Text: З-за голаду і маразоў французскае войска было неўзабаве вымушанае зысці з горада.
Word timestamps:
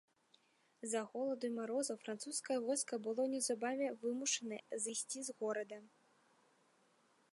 З-за 0.85 1.01
голаду 1.09 1.45
і 1.49 1.51
маразоў 1.57 1.97
французскае 2.03 2.57
войска 2.67 2.93
было 3.09 3.27
неўзабаве 3.35 3.87
вымушанае 4.07 4.63
зысці 4.87 5.19
з 5.29 5.41
горада. 5.43 5.77